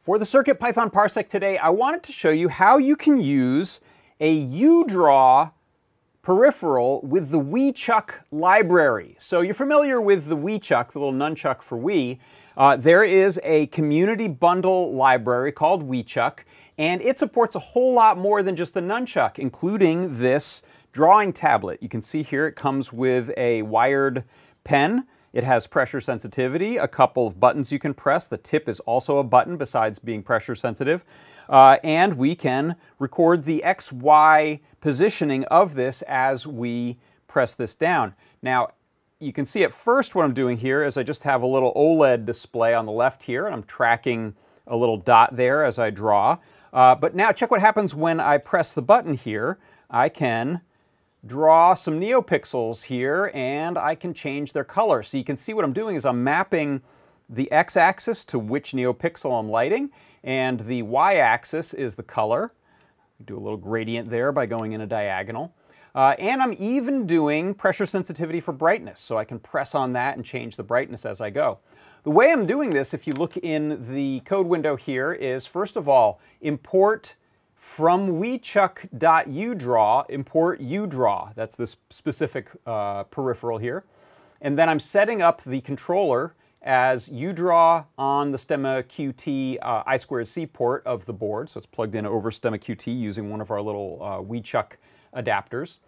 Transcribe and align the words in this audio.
For 0.00 0.18
the 0.18 0.24
CircuitPython 0.24 0.92
Parsec 0.92 1.28
today, 1.28 1.58
I 1.58 1.70
wanted 1.70 2.02
to 2.04 2.12
show 2.12 2.30
you 2.30 2.48
how 2.48 2.78
you 2.78 2.96
can 2.96 3.20
use 3.20 3.80
a 4.20 4.46
uDraw 4.46 5.52
peripheral 6.22 7.00
with 7.02 7.30
the 7.30 7.40
WiiChuck 7.40 8.10
library. 8.30 9.16
So 9.18 9.42
you're 9.42 9.54
familiar 9.54 10.00
with 10.00 10.28
the 10.28 10.36
WiiChuck, 10.36 10.92
the 10.92 10.98
little 10.98 11.12
nunchuck 11.12 11.60
for 11.60 11.76
Wii. 11.76 12.18
Uh, 12.56 12.76
there 12.76 13.04
is 13.04 13.38
a 13.44 13.66
community 13.66 14.28
bundle 14.28 14.94
library 14.94 15.52
called 15.52 15.86
WiiChuck, 15.88 16.38
and 16.78 17.02
it 17.02 17.18
supports 17.18 17.54
a 17.54 17.60
whole 17.60 17.92
lot 17.92 18.16
more 18.16 18.42
than 18.42 18.56
just 18.56 18.72
the 18.74 18.80
nunchuck, 18.80 19.38
including 19.38 20.18
this 20.18 20.62
drawing 20.96 21.32
tablet. 21.34 21.78
You 21.82 21.90
can 21.90 22.00
see 22.00 22.22
here 22.22 22.46
it 22.46 22.56
comes 22.56 22.90
with 22.90 23.30
a 23.36 23.60
wired 23.62 24.24
pen 24.64 25.06
it 25.36 25.44
has 25.44 25.66
pressure 25.66 26.00
sensitivity, 26.00 26.78
a 26.78 26.88
couple 26.88 27.26
of 27.26 27.38
buttons 27.38 27.70
you 27.70 27.78
can 27.78 27.92
press. 27.92 28.26
The 28.26 28.38
tip 28.38 28.70
is 28.70 28.80
also 28.80 29.18
a 29.18 29.22
button 29.22 29.58
besides 29.58 29.98
being 29.98 30.22
pressure 30.22 30.54
sensitive. 30.54 31.04
Uh, 31.46 31.76
and 31.84 32.16
we 32.16 32.34
can 32.34 32.76
record 32.98 33.44
the 33.44 33.62
XY 33.62 34.60
positioning 34.80 35.44
of 35.44 35.74
this 35.74 36.00
as 36.08 36.46
we 36.46 36.96
press 37.28 37.54
this 37.54 37.74
down. 37.74 38.14
Now, 38.40 38.68
you 39.20 39.30
can 39.30 39.44
see 39.44 39.62
at 39.62 39.74
first 39.74 40.14
what 40.14 40.24
I'm 40.24 40.32
doing 40.32 40.56
here 40.56 40.82
is 40.82 40.96
I 40.96 41.02
just 41.02 41.24
have 41.24 41.42
a 41.42 41.46
little 41.46 41.74
OLED 41.74 42.24
display 42.24 42.72
on 42.72 42.86
the 42.86 42.92
left 42.92 43.24
here, 43.24 43.44
and 43.44 43.54
I'm 43.54 43.64
tracking 43.64 44.34
a 44.66 44.74
little 44.74 44.96
dot 44.96 45.36
there 45.36 45.62
as 45.66 45.78
I 45.78 45.90
draw. 45.90 46.38
Uh, 46.72 46.94
but 46.94 47.14
now 47.14 47.30
check 47.30 47.50
what 47.50 47.60
happens 47.60 47.94
when 47.94 48.20
I 48.20 48.38
press 48.38 48.72
the 48.72 48.80
button 48.80 49.12
here. 49.12 49.58
I 49.90 50.08
can 50.08 50.62
draw 51.26 51.74
some 51.74 52.00
neopixels 52.00 52.84
here 52.84 53.30
and 53.34 53.76
I 53.76 53.94
can 53.94 54.14
change 54.14 54.52
their 54.52 54.64
color. 54.64 55.02
So 55.02 55.18
you 55.18 55.24
can 55.24 55.36
see 55.36 55.54
what 55.54 55.64
I'm 55.64 55.72
doing 55.72 55.96
is 55.96 56.04
I'm 56.04 56.22
mapping 56.22 56.82
the 57.28 57.50
x-axis 57.50 58.24
to 58.24 58.38
which 58.38 58.72
neopixel 58.72 59.38
I'm 59.38 59.48
lighting 59.48 59.90
and 60.22 60.60
the 60.60 60.82
y-axis 60.82 61.74
is 61.74 61.96
the 61.96 62.02
color. 62.02 62.52
Do 63.24 63.36
a 63.36 63.40
little 63.40 63.56
gradient 63.56 64.10
there 64.10 64.32
by 64.32 64.46
going 64.46 64.72
in 64.72 64.80
a 64.80 64.86
diagonal. 64.86 65.54
Uh, 65.94 66.14
and 66.18 66.42
I'm 66.42 66.54
even 66.58 67.06
doing 67.06 67.54
pressure 67.54 67.86
sensitivity 67.86 68.38
for 68.38 68.52
brightness, 68.52 69.00
so 69.00 69.16
I 69.16 69.24
can 69.24 69.38
press 69.38 69.74
on 69.74 69.94
that 69.94 70.16
and 70.16 70.24
change 70.24 70.56
the 70.56 70.62
brightness 70.62 71.06
as 71.06 71.22
I 71.22 71.30
go. 71.30 71.58
The 72.02 72.10
way 72.10 72.30
I'm 72.30 72.44
doing 72.44 72.70
this, 72.70 72.92
if 72.92 73.06
you 73.06 73.14
look 73.14 73.38
in 73.38 73.94
the 73.94 74.20
code 74.20 74.46
window 74.46 74.76
here, 74.76 75.14
is 75.14 75.46
first 75.46 75.74
of 75.74 75.88
all, 75.88 76.20
import 76.42 77.14
from 77.56 78.20
WiiChuck.udraw, 78.20 80.10
import 80.10 80.60
udraw. 80.60 81.34
That's 81.34 81.56
this 81.56 81.76
specific 81.90 82.50
uh, 82.66 83.04
peripheral 83.04 83.58
here. 83.58 83.84
And 84.40 84.58
then 84.58 84.68
I'm 84.68 84.80
setting 84.80 85.22
up 85.22 85.42
the 85.42 85.60
controller 85.62 86.34
as 86.62 87.08
udraw 87.08 87.86
on 87.96 88.32
the 88.32 88.38
Stemma 88.38 88.82
QT 88.84 89.58
uh, 89.62 89.84
I2C 89.84 90.52
port 90.52 90.86
of 90.86 91.06
the 91.06 91.12
board. 91.12 91.48
So 91.48 91.58
it's 91.58 91.66
plugged 91.66 91.94
in 91.94 92.04
over 92.06 92.30
Stemma 92.30 92.58
QT 92.58 92.86
using 92.98 93.30
one 93.30 93.40
of 93.40 93.50
our 93.50 93.60
little 93.60 93.98
uh, 94.02 94.18
WiiChuck 94.18 94.72
adapters. 95.14 95.78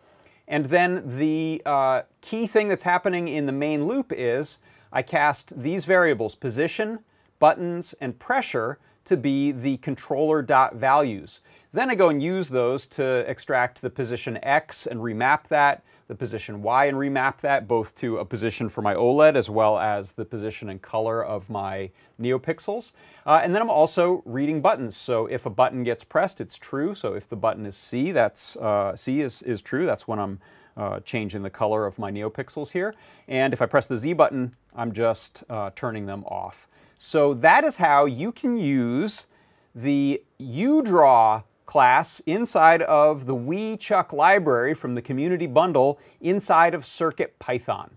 And 0.46 0.66
then 0.66 1.18
the 1.18 1.60
uh, 1.66 2.02
key 2.22 2.46
thing 2.46 2.68
that's 2.68 2.84
happening 2.84 3.28
in 3.28 3.46
the 3.46 3.52
main 3.52 3.86
loop 3.86 4.12
is 4.16 4.58
I 4.92 5.02
cast 5.02 5.60
these 5.60 5.84
variables, 5.84 6.34
position, 6.34 7.00
buttons, 7.38 7.94
and 8.00 8.18
pressure, 8.18 8.78
to 9.04 9.16
be 9.16 9.52
the 9.52 9.78
controller 9.78 10.42
dot 10.42 10.76
values. 10.76 11.40
Then 11.72 11.90
I 11.90 11.94
go 11.94 12.08
and 12.08 12.22
use 12.22 12.48
those 12.48 12.86
to 12.86 13.28
extract 13.28 13.82
the 13.82 13.90
position 13.90 14.38
X 14.42 14.86
and 14.86 15.00
remap 15.00 15.48
that, 15.48 15.84
the 16.06 16.14
position 16.14 16.62
Y 16.62 16.86
and 16.86 16.96
remap 16.96 17.40
that, 17.40 17.68
both 17.68 17.94
to 17.96 18.16
a 18.16 18.24
position 18.24 18.70
for 18.70 18.80
my 18.80 18.94
OLED 18.94 19.36
as 19.36 19.50
well 19.50 19.78
as 19.78 20.12
the 20.12 20.24
position 20.24 20.70
and 20.70 20.80
color 20.80 21.22
of 21.22 21.50
my 21.50 21.90
NeoPixels. 22.18 22.92
Uh, 23.26 23.40
and 23.42 23.54
then 23.54 23.60
I'm 23.60 23.68
also 23.68 24.22
reading 24.24 24.62
buttons. 24.62 24.96
So 24.96 25.26
if 25.26 25.44
a 25.44 25.50
button 25.50 25.84
gets 25.84 26.04
pressed, 26.04 26.40
it's 26.40 26.56
true. 26.56 26.94
So 26.94 27.12
if 27.12 27.28
the 27.28 27.36
button 27.36 27.66
is 27.66 27.76
C, 27.76 28.12
that's 28.12 28.56
uh, 28.56 28.96
C 28.96 29.20
is, 29.20 29.42
is 29.42 29.60
true. 29.60 29.84
That's 29.84 30.08
when 30.08 30.18
I'm 30.18 30.40
uh, 30.74 31.00
changing 31.00 31.42
the 31.42 31.50
color 31.50 31.84
of 31.84 31.98
my 31.98 32.10
NeoPixels 32.10 32.70
here. 32.70 32.94
And 33.26 33.52
if 33.52 33.60
I 33.60 33.66
press 33.66 33.86
the 33.86 33.98
Z 33.98 34.14
button, 34.14 34.56
I'm 34.74 34.92
just 34.92 35.44
uh, 35.50 35.70
turning 35.76 36.06
them 36.06 36.24
off. 36.24 36.66
So 36.96 37.34
that 37.34 37.64
is 37.64 37.76
how 37.76 38.06
you 38.06 38.32
can 38.32 38.56
use 38.56 39.26
the 39.74 40.22
uDraw 40.40 41.42
class 41.68 42.20
inside 42.20 42.80
of 42.82 43.26
the 43.26 43.34
WiiChuck 43.36 44.14
library 44.14 44.72
from 44.72 44.94
the 44.94 45.02
community 45.02 45.46
bundle 45.46 46.00
inside 46.18 46.72
of 46.72 46.82
CircuitPython. 46.82 47.90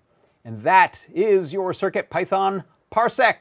And 0.44 0.62
that 0.64 1.08
is 1.14 1.54
your 1.54 1.72
CircuitPython 1.72 2.66
Parsec. 2.94 3.36